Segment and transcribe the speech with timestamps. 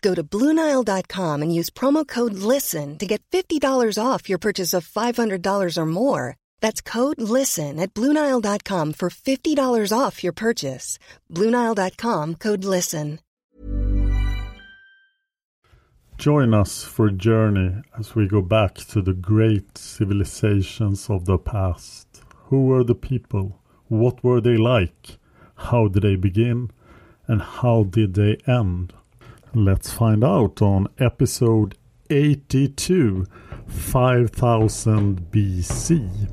[0.00, 3.60] Go to Bluenile.com and use promo code LISTEN to get $50
[4.00, 6.36] off your purchase of $500 or more.
[6.60, 10.98] That's code LISTEN at Bluenile.com for $50 off your purchase.
[11.32, 13.18] Bluenile.com code LISTEN.
[16.18, 21.38] Join us for a journey as we go back to the great civilizations of the
[21.38, 22.08] past.
[22.46, 23.62] Who were the people?
[23.86, 25.18] What were they like?
[25.54, 26.72] How did they begin?
[27.28, 28.94] And how did they end?
[29.54, 31.74] Let's find out on episode
[32.10, 33.24] 82
[33.66, 36.28] 5000 BC.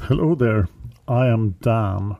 [0.00, 0.68] Hello there,
[1.06, 2.16] I am Dan,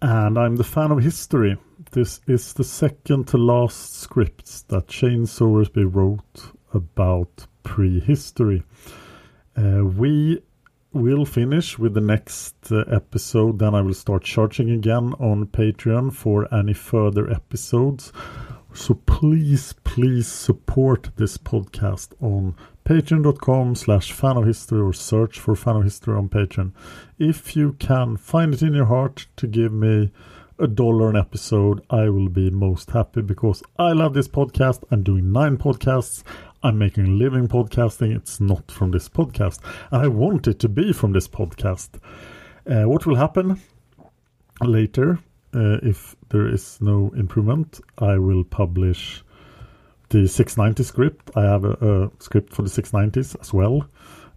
[0.00, 1.56] and I'm the fan of history.
[1.90, 8.62] This is the second to last scripts that Shane Sowersby wrote about prehistory.
[9.56, 10.42] Uh, we
[10.92, 16.12] will finish with the next uh, episode, then I will start charging again on Patreon
[16.12, 18.12] for any further episodes.
[18.72, 25.56] So please, please support this podcast on patreon.com slash fan of history or search for
[25.56, 26.72] fan of history on Patreon.
[27.18, 30.12] If you can find it in your heart to give me
[30.58, 34.84] a dollar an episode, I will be most happy because I love this podcast.
[34.90, 36.22] I'm doing nine podcasts.
[36.66, 38.16] I'm making a living podcasting.
[38.16, 39.60] It's not from this podcast.
[39.92, 42.00] And I want it to be from this podcast.
[42.68, 43.60] Uh, what will happen
[44.60, 45.20] later,
[45.54, 49.22] uh, if there is no improvement, I will publish
[50.08, 51.30] the 690 script.
[51.36, 53.88] I have a, a script for the 690s as well.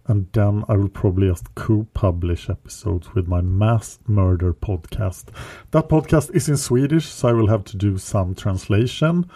[0.06, 5.34] And then I will probably just co publish episodes with my mass murder podcast.
[5.72, 9.28] That podcast is in Swedish, so I will have to do some translation,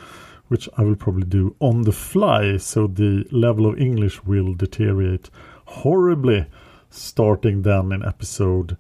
[0.49, 2.57] which I will probably do on the fly.
[2.57, 5.31] So the level of English will deteriorate
[5.67, 6.47] horribly
[6.91, 8.77] starting then in episode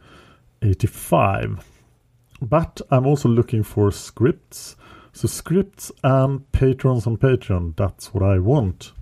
[0.63, 1.65] 85.
[2.41, 4.77] But I'm also looking for scripts
[5.15, 8.93] so scripts and patrons on Patreon, that's what I want.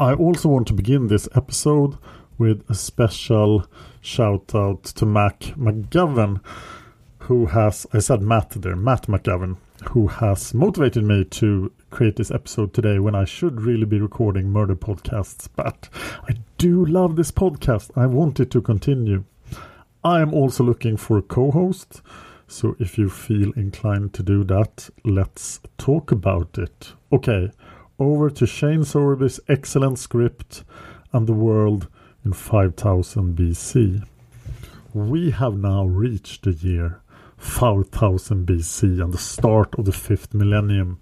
[0.00, 1.96] I also want to begin this episode
[2.38, 3.68] with a special
[4.00, 6.40] shout out to Mac McGovern,
[7.20, 9.58] who has, I said Matt there, Matt McGovern,
[9.90, 14.50] who has motivated me to create this episode today when I should really be recording
[14.50, 15.48] murder podcasts.
[15.54, 15.88] But
[16.28, 17.90] I do love this podcast.
[17.96, 19.24] I want it to continue.
[20.04, 22.02] I am also looking for a co host.
[22.46, 26.92] So if you feel inclined to do that, let's talk about it.
[27.12, 27.50] Okay,
[27.98, 30.64] over to Shane Sowerby's excellent script
[31.12, 31.88] and the world
[32.24, 34.04] in 5000 BC.
[34.94, 37.00] We have now reached the year
[37.42, 41.00] 5000 BC and the start of the fifth millennium.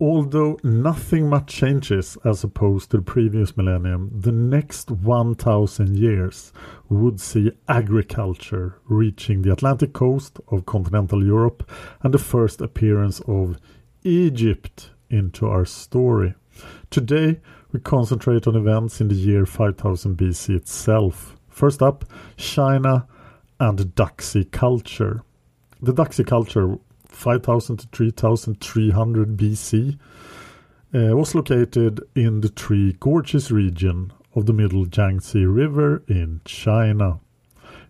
[0.00, 6.52] Although nothing much changes as opposed to the previous millennium, the next 1000 years
[6.88, 11.68] would see agriculture reaching the Atlantic coast of continental Europe
[12.02, 13.58] and the first appearance of
[14.04, 16.34] Egypt into our story.
[16.90, 17.40] Today,
[17.72, 21.36] we concentrate on events in the year 5000 BC itself.
[21.48, 22.04] First up,
[22.36, 23.06] China
[23.58, 25.22] and Daxi culture.
[25.84, 26.78] The Daxi culture
[27.08, 29.98] 5000 to 3300 BC,
[30.94, 37.20] uh, was located in the Three Gorges region of the middle Yangtze River in China.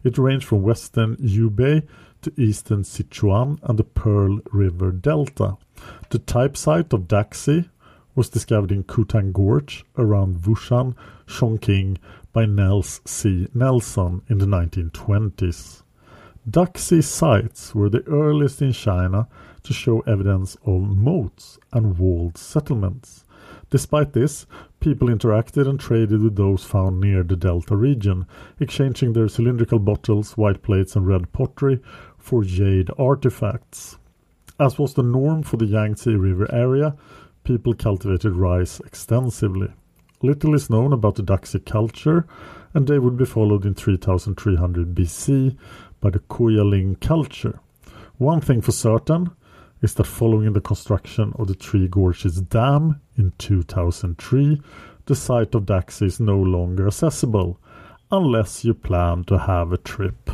[0.02, 1.86] It ranged from western Hubei
[2.22, 5.56] to eastern Sichuan and the Pearl River Delta.
[6.10, 7.68] The type site of Daxi
[8.16, 10.96] was discovered in Qutang Gorge around Wushan,
[11.28, 11.98] Chongqing
[12.32, 13.46] by Nels C.
[13.54, 15.83] Nelson in the 1920s.
[16.48, 19.26] Daxi sites were the earliest in China
[19.62, 23.24] to show evidence of moats and walled settlements.
[23.70, 24.46] Despite this,
[24.78, 28.26] people interacted and traded with those found near the Delta region,
[28.60, 31.80] exchanging their cylindrical bottles, white plates, and red pottery
[32.18, 33.96] for jade artifacts.
[34.60, 36.94] As was the norm for the Yangtze River area,
[37.44, 39.72] people cultivated rice extensively.
[40.20, 42.26] Little is known about the Daxi culture,
[42.72, 45.56] and they would be followed in 3300 BC
[46.04, 47.58] by the Koyaling culture.
[48.18, 49.30] One thing for certain
[49.80, 54.60] is that following the construction of the Three Gorges Dam in 2003,
[55.06, 57.58] the site of Daxi is no longer accessible
[58.10, 60.30] unless you plan to have a trip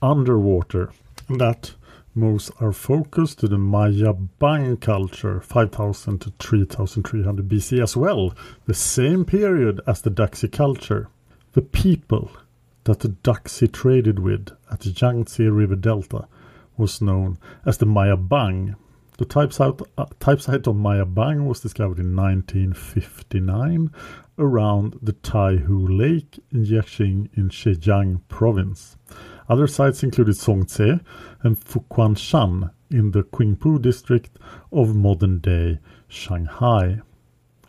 [0.00, 0.90] underwater.
[1.28, 1.74] That
[2.14, 8.32] moves our focus to the Majiabang culture, 5000 to 3300 BC as well,
[8.64, 11.08] the same period as the Daxi culture.
[11.52, 12.30] The people
[12.84, 16.26] that the Daxi traded with at the Yangtze River Delta
[16.76, 18.76] was known as the Majiabang.
[19.16, 23.90] The type site, uh, type site of Majiabang was discovered in 1959
[24.38, 28.96] around the Taihu Lake in Yixing in Zhejiang province.
[29.48, 31.00] Other sites included Songtse
[31.42, 34.38] and Fuquanshan in the Qingpu district
[34.72, 35.78] of modern-day
[36.08, 37.00] Shanghai.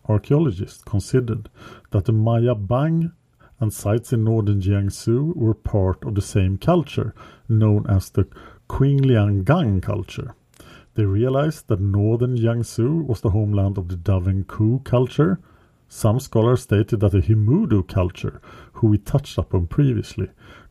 [0.08, 1.50] Archaeologists considered
[1.92, 3.12] that the Majiabang
[3.60, 7.14] and sites in northern Jiangsu were part of the same culture,
[7.48, 8.28] known as the
[8.70, 10.36] Qingliangang culture.
[10.96, 15.40] They realized that northern Jiangsu was the homeland of the Dawenkou culture.
[15.88, 18.42] Some scholars stated that the Hemudu culture,
[18.74, 20.30] who we touched upon previously,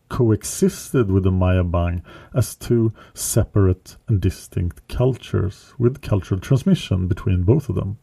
[0.08, 2.02] coexisted with the Majiabang
[2.34, 7.98] as two separate and distinct cultures, with cultural transmission between both of them.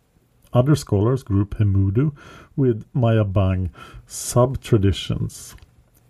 [0.53, 2.13] Other scholars group Hemudu
[2.55, 3.69] with Majiabang
[4.05, 5.55] sub-traditions.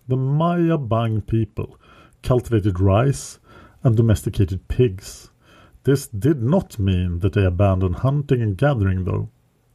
[0.07, 1.77] The Majiabang people
[2.23, 3.39] cultivated rice
[3.83, 5.31] and domesticated pigs.
[5.83, 9.29] This did not mean that they abandoned hunting and gathering, though.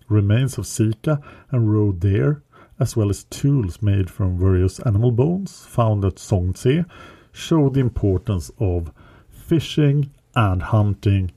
[0.08, 1.20] Remains of sika
[1.50, 2.42] and roe deer
[2.78, 6.84] as well as tools made from various animal bones found at Songtse,
[7.32, 8.92] show the importance of
[9.28, 11.30] fishing and hunting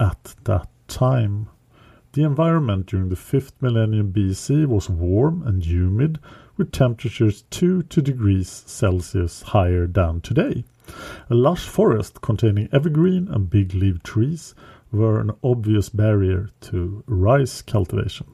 [0.00, 1.48] at that time.
[2.16, 6.18] The environment during the 5th millennium BC was warm and humid,
[6.56, 10.64] with temperatures 2 to degrees Celsius higher than today.
[11.28, 14.54] A lush forest containing evergreen and big leaved trees
[14.90, 18.28] were an obvious barrier to rice cultivation.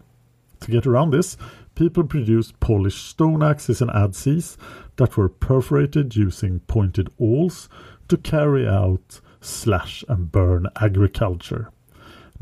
[0.60, 1.36] To get around this,
[1.74, 4.56] people produced polished stone axes and adzes
[4.94, 7.68] that were perforated using pointed awls
[8.06, 11.72] to carry out slash and burn agriculture.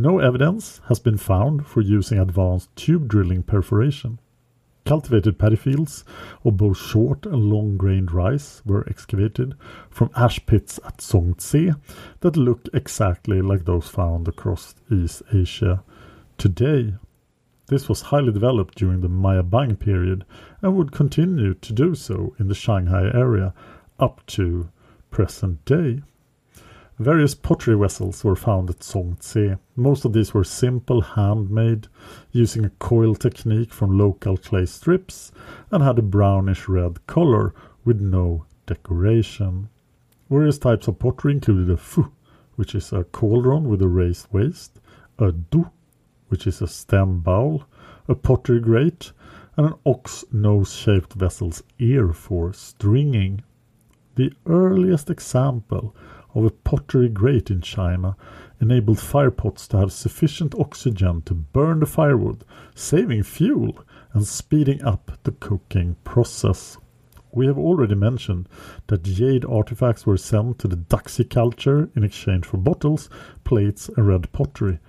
[0.00, 4.18] No evidence has been found for using advanced tube drilling perforation.
[4.86, 6.06] Cultivated paddy fields
[6.42, 9.54] of both short and long grained rice were excavated
[9.90, 11.78] from ash pits at Songtse
[12.20, 15.84] that look exactly like those found across East Asia
[16.38, 16.94] today.
[17.66, 20.24] This was highly developed during the Majiabang period
[20.62, 23.52] and would continue to do so in the Shanghai area
[23.98, 24.70] up to
[25.10, 26.00] present day.
[27.00, 29.58] Various pottery vessels were found at Songtse.
[29.74, 31.88] Most of these were simple, handmade,
[32.30, 35.32] using a coil technique from local clay strips,
[35.70, 37.54] and had a brownish red color
[37.86, 39.70] with no decoration.
[40.28, 42.12] Various types of pottery included a fu,
[42.56, 44.78] which is a cauldron with a raised waist,
[45.18, 45.70] a du,
[46.28, 47.64] which is a stem bowl,
[48.08, 49.12] a pottery grate,
[49.56, 53.42] and an ox nose shaped vessel's ear for stringing.
[54.16, 55.96] The earliest example
[56.34, 58.16] of a pottery grate in China
[58.60, 62.44] enabled firepots to have sufficient oxygen to burn the firewood,
[62.74, 66.76] saving fuel and speeding up the cooking process.
[67.32, 68.48] We have already mentioned
[68.88, 73.08] that jade artifacts were sent to the Daxi culture in exchange for bottles,
[73.44, 74.80] plates, and red pottery,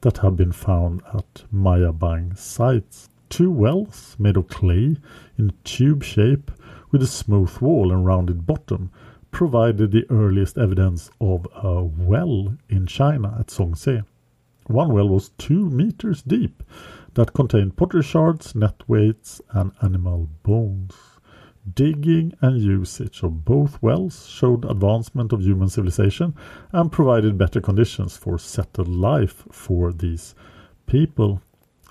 [0.00, 3.10] that have been found at Majiabang sites.
[3.28, 4.96] Two wells made of clay
[5.38, 6.50] in tube shape
[6.90, 8.90] with a smooth wall and rounded bottom
[9.30, 14.04] provided the earliest evidence of a well in China at Songtse.
[14.66, 16.62] One well was two meters deep
[17.14, 20.94] that contained pottery shards, net weights, and animal bones.
[21.74, 26.34] Digging and usage of both wells showed advancement of human civilization
[26.72, 30.34] and provided better conditions for settled life for these
[30.86, 31.42] people.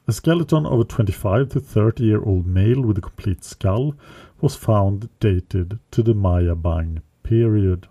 [0.08, 3.94] A skeleton of a 25 to 30 year old male with a complete skull
[4.42, 7.88] was found dated to the Majiabang period.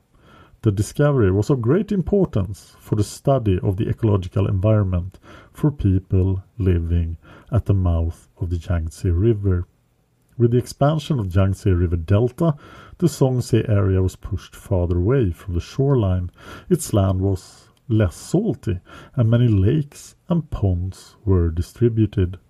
[0.63, 5.21] The discovery was of great importance for the study of the ecological environment
[5.53, 7.19] for people living
[7.53, 9.69] at the mouth of the Yangtze River.
[10.37, 12.57] With the expansion of Yangtze River Delta,
[12.99, 16.31] the Songtse area was pushed farther away from the shoreline.
[16.69, 18.81] Its land was less salty,
[19.15, 22.41] and many lakes and ponds were distributed.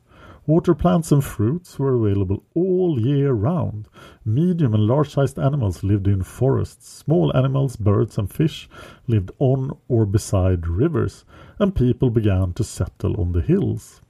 [0.49, 3.87] Water plants and fruits were available all year round.
[4.25, 6.88] Medium and large sized animals lived in forests.
[6.88, 8.67] Small animals, birds, and fish
[9.07, 11.26] lived on or beside rivers,
[11.59, 14.00] and people began to settle on the hills.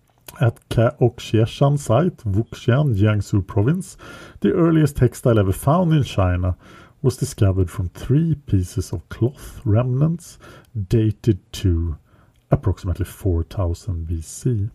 [0.40, 3.96] At Caoxieshan site, Wuxian, Jiangsu province,
[4.38, 6.56] the earliest textile ever found in China
[7.02, 10.38] was discovered from three pieces of cloth remnants
[10.86, 11.98] dated to
[12.52, 14.70] approximately 4000 BC.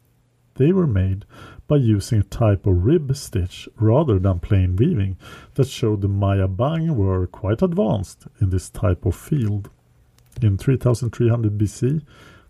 [0.56, 1.26] They were made
[1.68, 5.18] by using a type of rib stitch rather than plain weaving
[5.56, 9.70] that showed the Majiabang were quite advanced in this type of field.
[10.42, 12.02] In 3300 BC,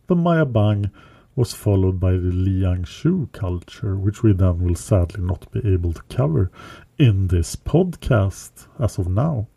[0.08, 0.91] the Majiabang
[1.36, 6.01] was followed by the Liangzhu culture, which we then will sadly not be able to
[6.03, 6.51] cover
[6.98, 9.48] in this podcast as of now.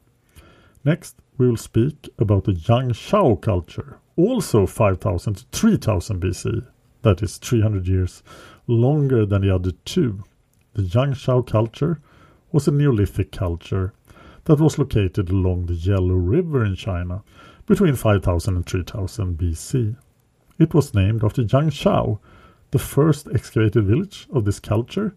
[0.85, 6.67] Next, we will speak about the Yangshao culture, also 5000 to 3000 BC
[7.07, 8.25] that is 300 years
[8.67, 10.25] longer than the other two.
[10.75, 12.01] The Yangshao culture
[12.51, 13.93] was a Neolithic culture
[14.47, 17.23] that was located along the Yellow River in China
[17.65, 19.97] between 5000 and 3000 BC.
[20.59, 22.19] It was named after Yangshao,
[22.73, 25.15] the first excavated village of this culture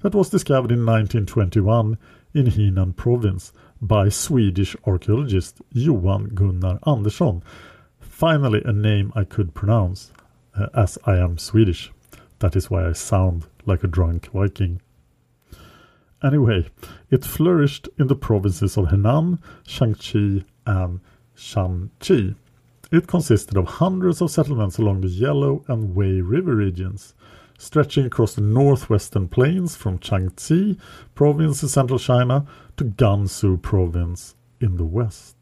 [0.00, 1.98] that was discovered in 1921
[2.34, 7.44] in Henan province by Swedish archaeologist Johan Gunnar Andersson.
[8.00, 10.10] Finally, a name I could pronounce
[10.58, 11.90] uh, as I am Swedish.
[12.40, 14.80] That is why I sound like a drunk Viking.
[16.22, 16.66] Anyway,
[17.10, 21.00] it flourished in the provinces of Henan, Shaanxi, and
[21.36, 22.34] Shanxi.
[22.90, 27.14] It consisted of hundreds of settlements along the Yellow and Wei River regions,
[27.58, 30.78] stretching across the northwestern plains from Shaanxi
[31.14, 32.46] province in central China
[32.76, 35.36] to Gansu province in the west.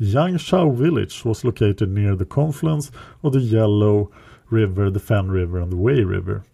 [0.00, 2.90] Yangshao village was located near the confluence
[3.22, 4.10] of the Yellow
[4.50, 6.44] River, the Fen River, and the Wei River.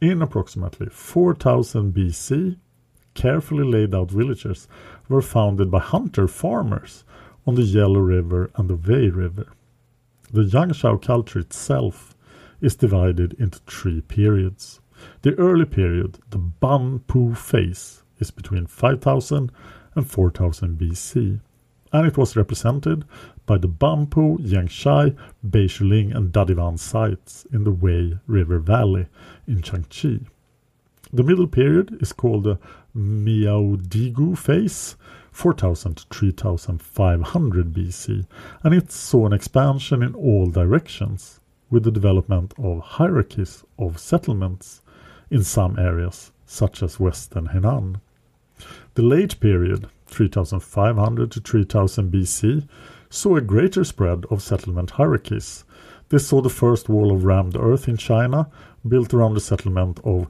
[0.00, 2.56] In approximately 4000 BC,
[3.14, 4.68] carefully laid out villages
[5.08, 7.04] were founded by hunter farmers
[7.46, 9.52] on the Yellow River and the Wei River.
[10.32, 12.14] The Yangshao culture itself
[12.60, 14.80] is divided into three periods.
[15.22, 19.50] The early period, the Banpo phase, is between 5000
[19.94, 21.40] and 4000 BC,
[21.92, 23.04] and it was represented
[23.50, 29.06] by the Banpo, Yangshai, Beishuling, and Dadiwan sites in the Wei River Valley
[29.48, 30.24] in Shaanxi.
[31.12, 32.60] The middle period is called the
[32.96, 34.94] Miaodigou phase,
[35.32, 38.24] 4000 to 3500 BC,
[38.62, 41.40] and it saw an expansion in all directions
[41.70, 44.80] with the development of hierarchies of settlements
[45.28, 48.00] in some areas, such as western Henan.
[48.94, 52.68] The late period, 3500 to 3000 BC,
[53.10, 55.64] saw a greater spread of settlement hierarchies.
[56.08, 58.48] This saw the first wall of rammed earth in China,
[58.86, 60.28] built around the settlement of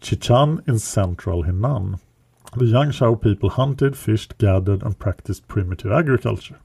[0.00, 2.00] Chichan in central Henan.
[2.56, 6.58] The Yangshao people hunted, fished, gathered, and practiced primitive agriculture.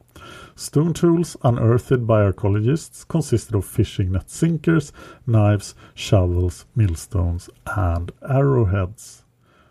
[0.55, 4.93] Stone tools unearthed by archaeologists consisted of fishing net sinkers,
[5.27, 9.23] knives, shovels, millstones, and arrowheads.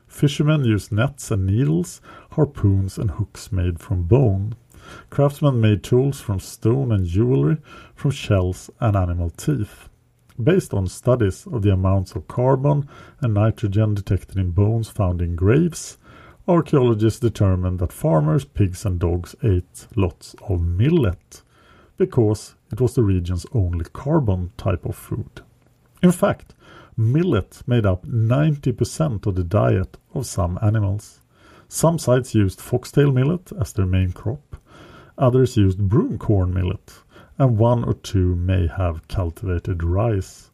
[0.07, 2.01] Fishermen used nets and needles,
[2.33, 4.55] harpoons, and hooks made from bone.
[5.11, 7.59] Craftsmen made tools from stone and jewelry
[7.95, 9.89] from shells and animal teeth.
[10.43, 12.89] Based on studies of the amounts of carbon
[13.21, 15.97] and nitrogen detected in bones found in graves,
[16.49, 21.43] archaeologists determined that farmers, pigs, and dogs ate lots of millet
[21.97, 25.41] because it was the region's only carbon type of food.
[26.03, 26.55] In fact,
[26.97, 31.21] millet made up 90% of the diet of some animals.
[31.69, 34.57] Some sites used foxtail millet as their main crop,
[35.17, 36.93] Others used broomcorn millet,
[37.39, 40.51] and one or two may have cultivated rice.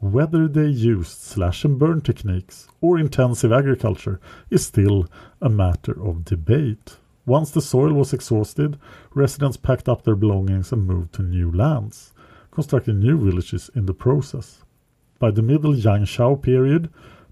[0.00, 5.08] Whether they used slash and burn techniques or intensive agriculture is still
[5.40, 6.98] a matter of debate.
[7.24, 8.78] Once the soil was exhausted,
[9.14, 12.12] residents packed up their belongings and moved to new lands,
[12.50, 14.62] constructing new villages in the process.
[15.18, 16.90] By the Middle Yangshao period,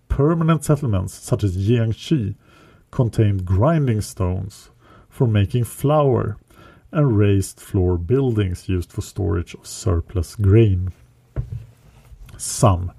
[0.08, 2.36] permanent settlements such as Jiangxi
[2.90, 4.70] contained grinding stones
[5.08, 6.38] for making flour
[6.92, 10.92] and raised floor buildings used for storage of surplus grain.
[12.36, 12.92] Some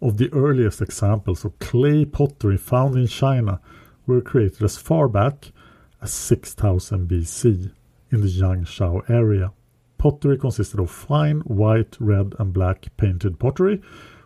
[0.00, 3.60] of the earliest examples of clay pottery found in China
[4.06, 5.52] were created as far back
[6.00, 7.72] as 6000 BC.
[8.12, 9.52] In the Yangshao area.
[9.98, 13.82] Pottery consisted of fine white, red, and black painted pottery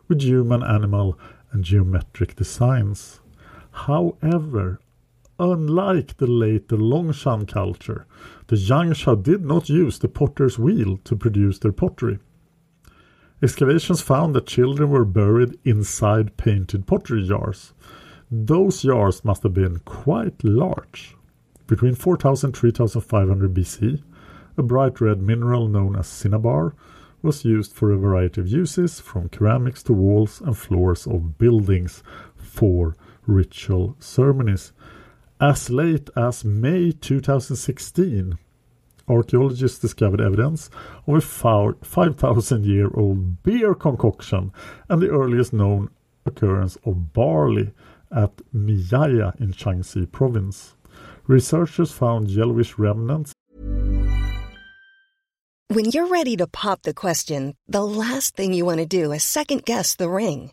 [0.06, 1.18] with human, animal,
[1.50, 3.20] and geometric designs.
[3.70, 4.80] However,
[5.38, 8.06] unlike the later Longshan culture,
[8.50, 12.18] the Yangshao did not use the potter's wheel to produce their pottery.
[13.40, 17.72] Excavations found that children were buried inside painted pottery jars.
[18.28, 21.14] Those jars must have been quite large.
[21.68, 24.02] Between 4000 and 3500 BC,
[24.56, 26.74] a bright red mineral known as cinnabar
[27.22, 32.02] was used for a variety of uses, from ceramics to walls and floors of buildings
[32.34, 32.96] for
[33.28, 34.72] ritual ceremonies.
[35.40, 38.38] As late as May 2016,
[39.08, 40.68] archaeologists discovered evidence
[41.06, 44.52] of a 5,000 year old beer concoction
[44.90, 45.88] and the earliest known
[46.26, 47.72] occurrence of barley
[48.14, 50.76] at Mijiaya in Shaanxi province.
[51.26, 53.32] Researchers found yellowish remnants.
[55.68, 59.24] When you're ready to pop the question, the last thing you want to do is
[59.24, 60.52] second guess the ring.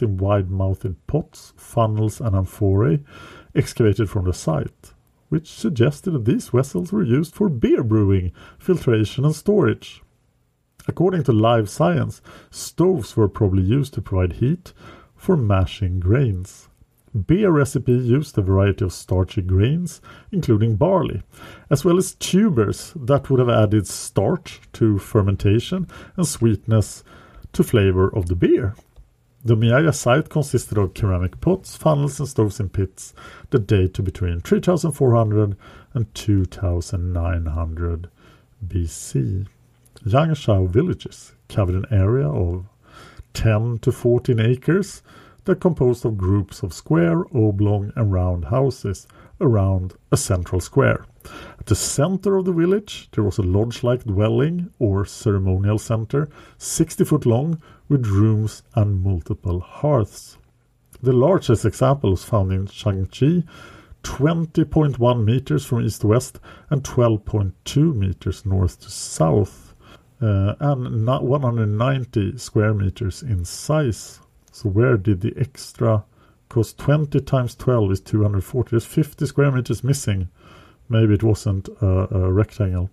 [0.00, 3.04] In wide-mouthed pots, funnels and amphorae
[3.54, 4.94] excavated from the site,
[5.28, 10.02] which suggested that these vessels were used for beer brewing, filtration and storage.
[10.88, 14.72] According to Live Science, stoves were probably used to provide heat
[15.14, 16.68] for mashing grains.
[17.26, 20.00] Beer recipe used a variety of starchy grains,
[20.32, 21.22] including barley,
[21.68, 27.04] as well as tubers that would have added starch to fermentation and sweetness
[27.52, 28.74] to flavor of the beer.
[29.44, 33.12] The Mijiaya site consisted of ceramic pots, funnels, and stoves in pits
[33.50, 35.56] that date to between 3400
[35.94, 38.08] and 2900
[38.64, 39.48] BC.
[40.06, 42.66] Yangshao villages covered an area of
[43.34, 45.02] 10 to 14 acres
[45.44, 49.08] that composed of groups of square, oblong, and round houses
[49.40, 51.04] around a central square.
[51.58, 56.28] At the center of the village, there was a lodge like dwelling or ceremonial center,
[56.58, 57.60] 60 foot long,
[57.92, 60.38] with rooms and multiple hearths.
[61.02, 63.46] The largest example was found in Shaanxi,
[64.02, 69.74] 20.1 meters from east to west and 12.2 meters north to south,
[70.22, 74.20] uh, and 190 square meters in size.
[74.52, 76.04] So, where did the extra?
[76.48, 78.70] Because 20 times 12 is 240.
[78.70, 80.28] There's 50 square meters missing.
[80.88, 82.88] Maybe it wasn't a, a rectangle.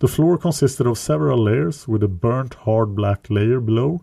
[0.00, 4.00] The floor consisted of several layers with a burnt hard black layer below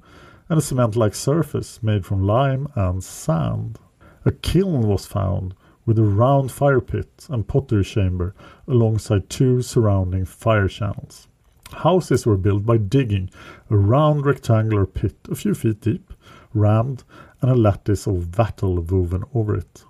[0.50, 3.80] and a cement like surface made from lime and sand.
[4.26, 5.54] A kiln was found
[5.86, 8.36] with a round fire pit and pottery chamber
[8.68, 11.28] alongside two surrounding fire channels.
[11.72, 13.30] Houses were built by digging
[13.70, 16.14] a round rectangular pit a few feet deep,
[16.54, 17.04] rammed,
[17.42, 19.84] and a lattice of wattle woven over it.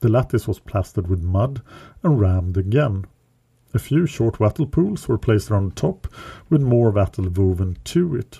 [0.00, 1.62] The lattice was plastered with mud
[2.02, 3.06] and rammed again.
[3.74, 6.06] A few short wattle pools were placed around the top,
[6.48, 8.38] with more wattle woven to it.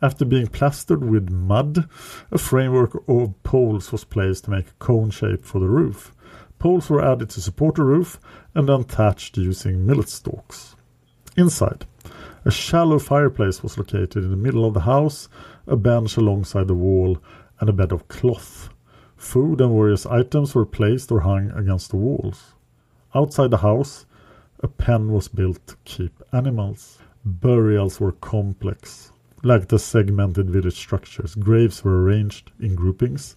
[0.00, 1.88] After being plastered with mud,
[2.30, 6.14] a framework of poles was placed to make a cone shape for the roof.
[6.58, 8.18] Poles were added to support the roof
[8.54, 10.74] and then thatched using millet stalks.
[11.36, 11.86] Inside,
[12.44, 15.28] a shallow fireplace was located in the middle of the house,
[15.66, 17.18] a bench alongside the wall,
[17.60, 18.70] and a bed of cloth.
[19.16, 22.54] Food and various items were placed or hung against the walls.
[23.14, 24.06] Outside the house,
[24.62, 26.98] a pen was built to keep animals.
[27.24, 29.10] Burials were complex.
[29.42, 33.36] Like the segmented village structures, graves were arranged in groupings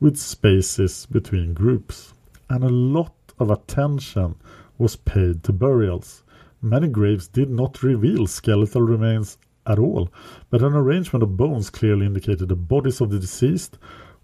[0.00, 2.12] with spaces between groups,
[2.50, 4.34] and a lot of attention
[4.76, 6.24] was paid to burials.
[6.60, 10.08] Many graves did not reveal skeletal remains at all,
[10.50, 13.78] but an arrangement of bones clearly indicated the bodies of the deceased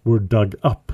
[0.04, 0.92] were dug up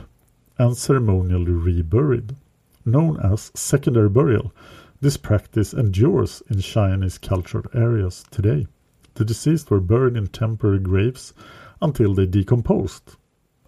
[0.59, 2.37] and ceremonially reburied.
[2.85, 4.53] Known as secondary burial,
[5.01, 8.67] this practice endures in Chinese cultural areas today.
[9.15, 11.33] The deceased were buried in temporary graves
[11.81, 13.17] until they decomposed.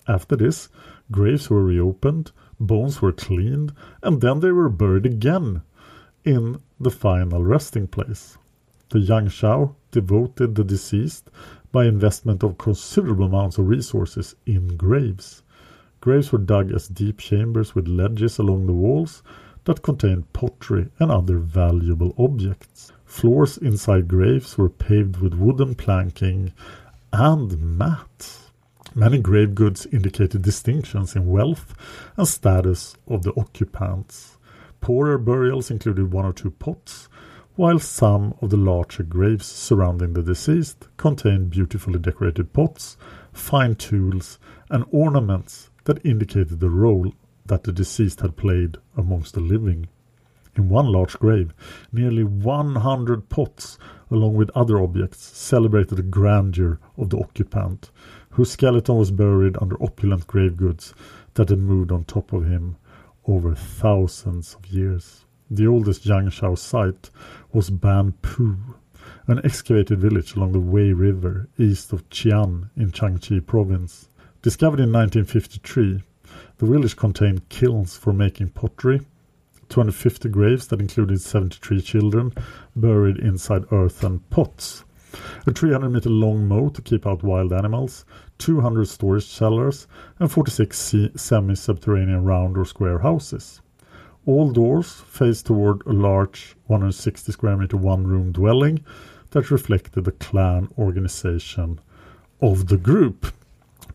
[0.09, 0.69] After this,
[1.13, 5.63] graves were reopened, bones were cleaned, and then they were buried again
[6.25, 8.37] in the final resting place.
[8.89, 11.31] The Yangshao devoted the deceased
[11.71, 15.45] by investment of considerable amounts of resources in graves.
[16.01, 19.23] Graves were dug as deep chambers with ledges along the walls
[19.65, 22.93] that contained pottery and other valuable objects.
[23.05, 26.53] Floors inside graves were paved with wooden planking
[27.13, 28.51] and mats.
[28.95, 31.75] Many grave goods indicated distinctions in wealth
[32.17, 34.39] and status of the occupants.
[34.81, 37.09] Poorer burials included one or two pots,
[37.55, 42.97] while some of the larger graves surrounding the deceased contained beautifully decorated pots,
[43.33, 44.39] fine tools,
[44.71, 47.13] and ornaments that indicated the role
[47.51, 49.89] that the deceased had played amongst the living.
[50.55, 51.53] In one large grave,
[51.93, 53.77] nearly 100 pots,
[54.09, 57.91] along with other objects, celebrated the grandeur of the occupant,
[58.31, 60.95] whose skeleton was buried under opulent grave goods
[61.35, 62.77] that had moved on top of him
[63.27, 65.25] over thousands of years.
[65.51, 67.11] The oldest Yangshao site
[67.53, 68.77] was Banpo,
[69.27, 74.09] an excavated village along the Wei River east of Qian in Jiangxi province.
[74.41, 76.05] Discovered in 1953,
[76.61, 79.01] the village contained kilns for making pottery,
[79.71, 82.35] 250 graves that included 73 children
[82.77, 84.85] buried inside earthen pots,
[85.47, 88.05] a 300 meter long moat to keep out wild animals,
[88.37, 93.63] 200 storage cellars, and 46 semi subterranean round or square houses.
[94.27, 98.85] All doors face toward a large 160 square meter one room dwelling
[99.31, 101.81] that reflected the clan organization
[102.43, 103.33] of the group.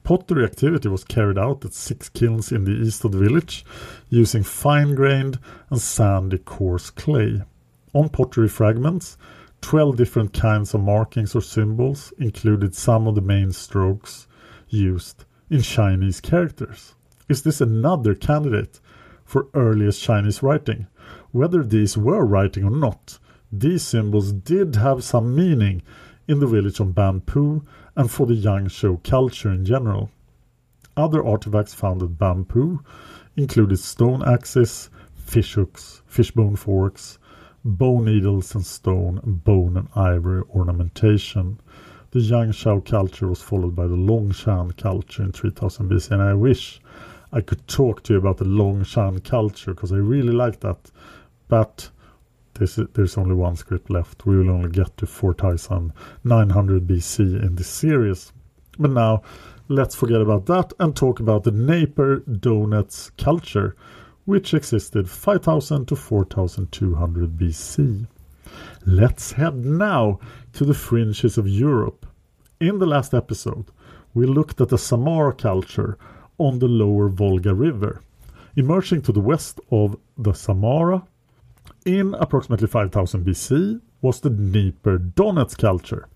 [0.05, 3.65] Pottery activity was carried out at six kilns in the east of the village
[4.07, 5.39] using fine grained
[5.71, 7.41] and sandy coarse clay.
[7.91, 9.17] On pottery fragments,
[9.61, 14.27] 12 different kinds of markings or symbols included some of the main strokes
[14.69, 16.93] used in Chinese characters.
[17.27, 18.79] Is this another candidate
[19.23, 20.85] for earliest Chinese writing?
[21.31, 23.17] Whether these were writing or not,
[23.51, 25.81] these symbols did have some meaning
[26.27, 27.63] in the village of Banpo
[27.95, 30.09] and for the Yangshao culture in general.
[30.97, 32.79] Other artifacts found at Banpo
[33.35, 37.19] included stone axes, fish hooks, fishbone forks,
[37.63, 41.59] bone needles and stone, bone and ivory ornamentation.
[42.11, 46.79] The Yangshao culture was followed by the Longshan culture in 3000 BC, and I wish
[47.33, 50.91] I could talk to you about the Longshan culture because I really like that.
[51.47, 51.89] But
[52.55, 54.25] there's, there's only one script left.
[54.25, 58.31] We will only get to 4900 BC in this series.
[58.79, 59.21] But now,
[59.67, 63.75] let's forget about that and talk about the Dnieper Donets culture,
[64.25, 68.07] which existed 5000 to 4200 BC.
[68.85, 70.19] Let's head now
[70.53, 72.05] to the fringes of Europe.
[72.59, 73.65] In the last episode,
[74.13, 75.97] we looked at the Samara culture
[76.37, 78.01] on the lower Volga River.
[78.55, 81.03] Emerging to the west of the Samara
[81.85, 86.07] in approximately 5000 BC was the Dnieper Donets culture,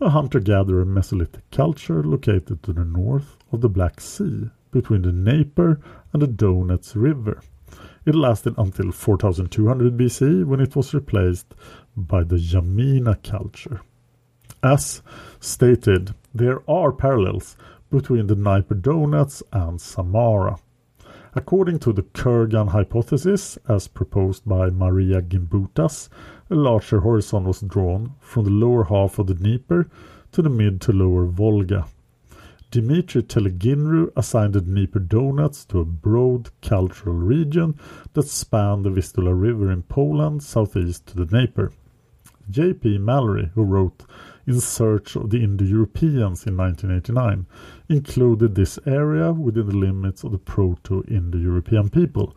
[0.00, 5.10] a hunter gatherer Mesolithic culture located to the north of the Black Sea between the
[5.10, 5.80] Dnieper
[6.12, 7.42] and the Donets River.
[8.06, 11.54] It lasted until 4200 BC when it was replaced
[11.96, 13.80] by the Yamina culture.
[14.62, 15.02] As
[15.40, 17.56] stated, there are parallels
[17.90, 20.58] between the Dnieper Donets and Samara.
[21.32, 26.08] According to the Kurgan hypothesis, as proposed by Maria Gimbutas,
[26.50, 29.88] a larger horizon was drawn from the lower half of the Dnieper
[30.32, 31.86] to the mid to lower Volga.
[32.72, 37.78] Dmitry Teleginru assigned the Dnieper Donets to a broad cultural region
[38.14, 41.72] that spanned the Vistula River in Poland southeast to the Dnieper.
[42.50, 42.98] J.P.
[42.98, 44.04] Mallory, who wrote
[44.46, 47.46] In Search of the Indo-Europeans in 1989,
[47.88, 52.34] included this area within the limits of the Proto-Indo-European people,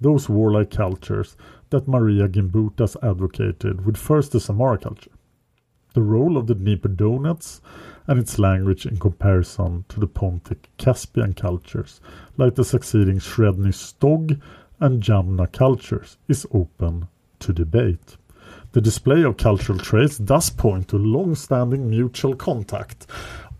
[0.00, 1.36] those warlike cultures
[1.70, 5.12] that Maria Gimbutas advocated with first the Samara culture.
[5.94, 7.60] The role of the Dnieper Donets
[8.08, 12.00] and its language in comparison to the Pontic Caspian cultures,
[12.36, 14.40] like the succeeding Shredny Stog
[14.80, 17.06] and Jamna cultures, is open
[17.38, 18.16] to debate.
[18.74, 23.06] The display of cultural traits does point to long standing mutual contact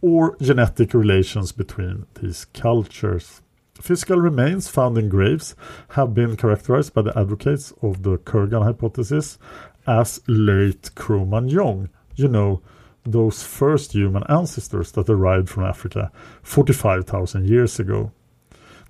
[0.00, 3.40] or genetic relations between these cultures.
[3.80, 5.54] Physical remains found in graves
[5.90, 9.38] have been characterized by the advocates of the Kurgan hypothesis
[9.86, 11.90] as late Cro Magnon.
[12.16, 12.60] You know,
[13.04, 16.10] those first human ancestors that arrived from Africa
[16.42, 18.10] 45,000 years ago.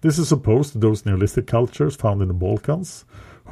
[0.00, 3.04] This is opposed to those Neolithic cultures found in the Balkans,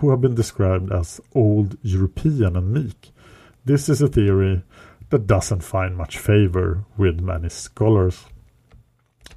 [0.03, 3.13] who have been described as Old European and meek.
[3.65, 4.65] This is a theory
[5.11, 8.25] that doesn't find much favor with many scholars.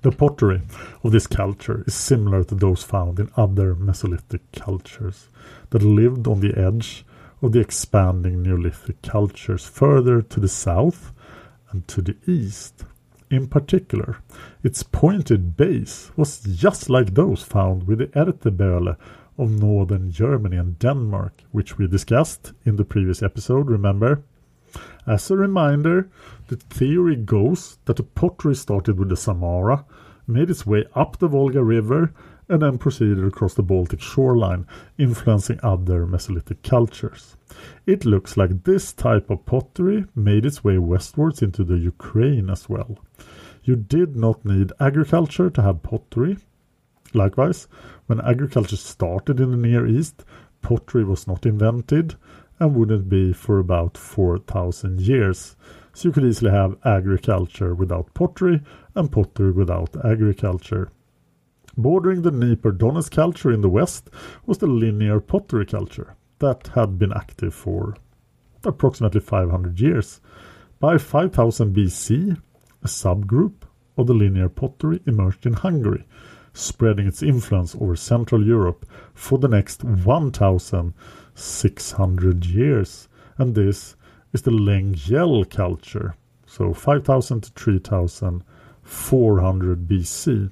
[0.02, 0.64] The pottery
[1.04, 5.30] of this culture is similar to those found in other Mesolithic cultures
[5.70, 7.06] that lived on the edge
[7.44, 11.12] of the expanding Neolithic cultures further to the south
[11.70, 12.86] and to the east.
[13.30, 14.18] In particular,
[14.64, 18.98] its pointed base was just like those found with the Ertebølle
[19.38, 24.24] of northern Germany and Denmark, which we discussed in the previous episode, remember?
[25.08, 26.10] As a reminder,
[26.48, 29.86] the theory goes that the pottery started with the Samara,
[30.28, 32.14] made its way up the Volga River,
[32.48, 34.68] and then proceeded across the Baltic shoreline,
[34.98, 37.38] influencing other Mesolithic cultures.
[37.86, 42.70] It looks like this type of pottery made its way westwards into the Ukraine as
[42.70, 43.00] well.
[43.64, 46.38] You did not need agriculture to have pottery.
[47.16, 47.68] Likewise,
[48.08, 50.26] when agriculture started in the Near East,
[50.62, 52.16] pottery was not invented,
[52.60, 55.56] and wouldn't be for about 4,000 years.
[55.94, 58.62] So you could easily have agriculture without pottery
[58.96, 60.92] and pottery without agriculture.
[61.78, 64.10] Bordering the Dnieper Donetsk culture in the west
[64.46, 67.96] was the linear pottery culture that had been active for
[68.64, 70.20] approximately 500 years.
[70.80, 72.38] By 5000 BC,
[72.84, 73.64] a subgroup
[73.98, 76.06] of the linear pottery emerged in Hungary,
[76.56, 83.08] spreading its influence over Central Europe for the next 1,600 years.
[83.38, 83.96] And this
[84.34, 86.16] is the Lengyel culture.
[86.48, 90.50] So 5000 to 3400 BC.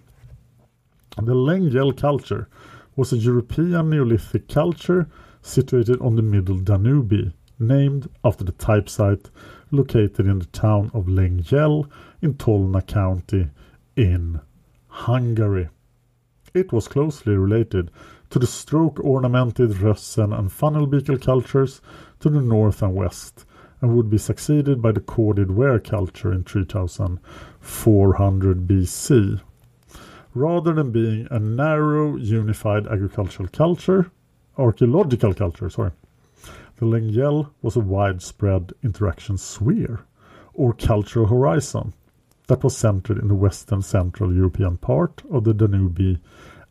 [1.16, 2.50] The Lengyel culture
[2.96, 5.08] was a European Neolithic culture
[5.42, 9.30] situated on the middle Danube, named after the type site
[9.72, 11.88] located in the town of Lengyel
[12.22, 13.50] in Tolna County
[13.96, 14.42] in
[14.88, 15.70] Hungary.
[16.54, 17.90] It was closely related
[18.30, 21.82] to the stroke-ornamented Rössen and funnel-beaker cultures
[22.20, 23.46] to the north and west,
[23.82, 29.42] and would be succeeded by the corded ware culture in 3400 BC.
[30.36, 34.12] Rather than being a narrow, unified agricultural culture,
[34.58, 35.92] archaeological culture, sorry,
[36.78, 40.06] the Lengyel was a widespread interaction sphere,
[40.54, 41.94] or cultural horizon,
[42.48, 46.20] that was centered in the western central European part of the Danube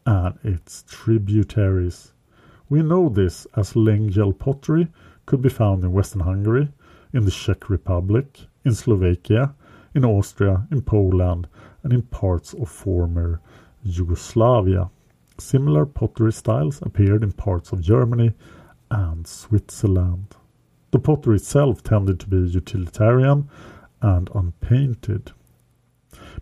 [0.06, 2.12] and its tributaries.
[2.68, 4.88] We know this as Lengyel pottery
[5.26, 6.68] could be found in Western Hungary,
[7.12, 9.54] in the Czech Republic, in Slovakia,
[9.94, 11.48] in Austria, in Poland,
[11.82, 13.40] and in parts of former
[13.82, 14.90] Yugoslavia.
[15.38, 18.32] Similar pottery styles appeared in parts of Germany
[18.90, 20.36] and Switzerland.
[20.90, 23.48] The pottery itself tended to be utilitarian
[24.00, 25.32] and unpainted.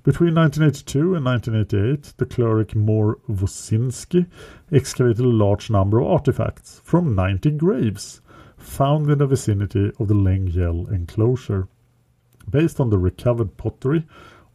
[0.02, 4.26] Between 1982 and 1988, the cleric Mor Wosinski
[4.72, 8.22] excavated a large number of artifacts from 90 graves
[8.56, 11.68] found in the vicinity of the Lengyel enclosure.
[12.48, 14.06] Based on the recovered pottery,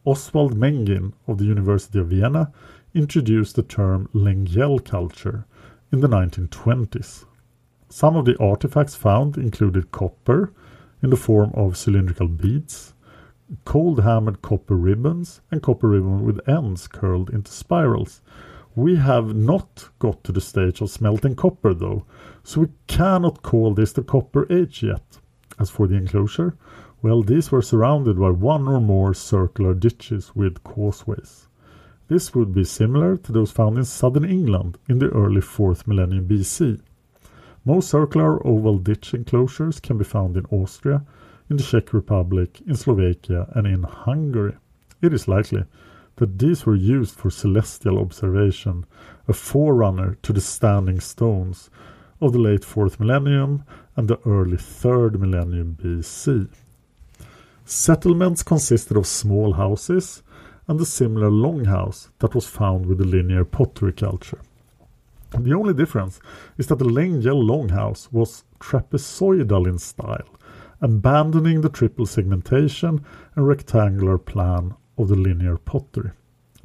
[0.04, 2.52] Oswald Menghin of the University of Vienna
[2.92, 5.46] introduced the term Lengyel culture
[5.92, 7.24] in the 1920s.
[7.88, 10.52] Some of the artifacts found included copper
[11.04, 12.94] in the form of cylindrical beads,
[13.64, 18.22] cold hammered copper ribbons and copper ribbon with ends curled into spirals.
[18.74, 22.04] We have not got to the stage of smelting copper though,
[22.42, 25.18] so we cannot call this the copper age yet.
[25.58, 26.56] As for the enclosure,
[27.02, 31.46] well, these were surrounded by one or more circular ditches with causeways.
[32.08, 36.28] This would be similar to those found in southern England in the early 4th millennium
[36.28, 36.80] BC.
[37.64, 41.04] Most circular oval ditch enclosures can be found in Austria,
[41.48, 44.56] in the Czech Republic, in Slovakia, and in Hungary.
[45.02, 45.64] It is likely
[46.16, 48.86] that these were used for celestial observation,
[49.28, 51.70] a forerunner to the standing stones
[52.20, 56.48] of the late 4th millennium and the early 3rd millennium BC.
[57.64, 60.22] Settlements consisted of small houses
[60.68, 64.40] and the similar longhouse that was found with the linear pottery culture.
[65.30, 66.20] The only difference
[66.56, 70.28] is that the Lengyel longhouse was trapezoidal in style,
[70.80, 76.10] abandoning the triple segmentation and rectangular plan of the linear pottery.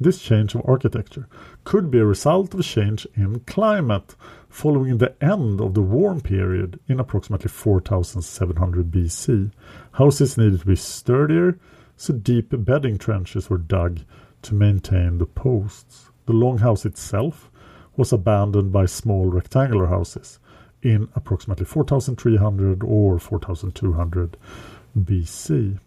[0.00, 1.28] This change of architecture
[1.64, 4.16] could be a result of a change in climate
[4.48, 9.52] following the end of the warm period in approximately 4700 BC.
[9.92, 11.58] Houses needed to be sturdier,
[11.96, 14.00] so deep bedding trenches were dug
[14.42, 16.10] to maintain the posts.
[16.26, 17.50] The longhouse itself
[17.96, 20.40] was abandoned by small rectangular houses
[20.82, 24.36] in approximately 4300 or 4200
[24.98, 25.78] BC.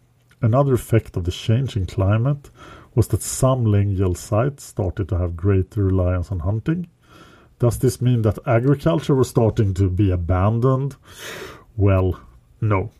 [0.41, 2.49] Another effect of the changing climate
[2.93, 6.88] was that some Lengyel sites started to have greater reliance on hunting.
[7.60, 10.95] Does this mean that agriculture was starting to be abandoned?
[11.77, 12.19] Well,
[12.62, 12.91] no.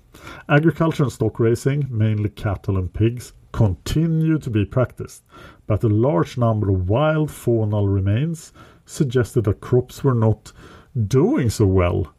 [0.48, 5.24] Agriculture and stock raising, mainly cattle and pigs, continue to be practiced,
[5.68, 8.52] but a large number of wild faunal remains
[8.86, 10.52] suggested that crops were not
[11.08, 12.14] doing so well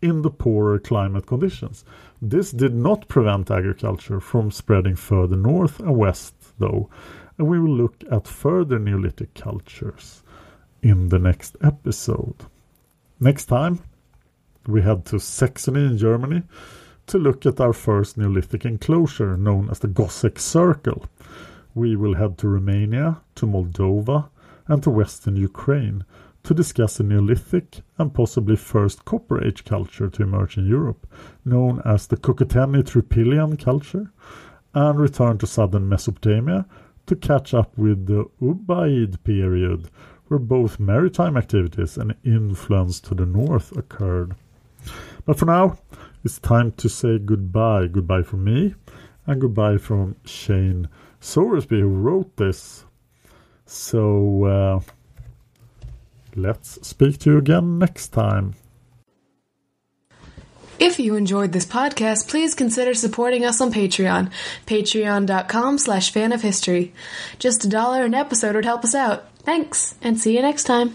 [0.00, 1.84] in the poorer climate conditions.
[2.20, 6.88] This did not prevent agriculture from spreading further north and west, though,
[7.36, 10.22] and we will look at further Neolithic cultures
[10.82, 12.46] in the next episode.
[13.20, 13.80] Next time,
[14.66, 16.42] we head to Saxony in Germany
[17.06, 21.06] to look at our first Neolithic enclosure known as the Goseck Circle.
[21.74, 24.28] We will head to Romania, to Moldova,
[24.66, 26.04] and to western Ukraine
[26.44, 31.06] to discuss a Neolithic and possibly first Copper Age culture to emerge in Europe,
[31.44, 34.12] known as the Cucuteni Trypillian culture,
[34.74, 36.66] and return to southern Mesopotamia
[37.06, 39.90] to catch up with the Ubaid period,
[40.26, 44.34] where both maritime activities and influence to the north occurred.
[45.24, 45.78] But for now,
[46.24, 47.86] it's time to say goodbye.
[47.86, 48.74] Goodbye from me,
[49.26, 50.88] and goodbye from Shane
[51.20, 52.84] Sowersby, who wrote this.
[53.66, 54.80] So, uh,
[56.38, 58.54] let's speak to you again next time.
[60.78, 64.30] If you enjoyed this podcast, please consider supporting us on Patreon.
[64.66, 66.92] Patreon.com slash fan of history.
[67.40, 69.24] Just a dollar an episode would help us out.
[69.42, 70.94] Thanks, and see you next time.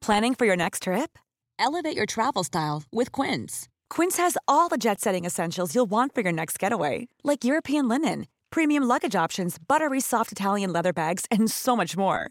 [0.00, 1.18] Planning for your next trip?
[1.58, 3.68] Elevate your travel style with Quince.
[3.90, 7.86] Quince has all the jet setting essentials you'll want for your next getaway, like European
[7.86, 12.30] linen, premium luggage options, buttery soft Italian leather bags, and so much more.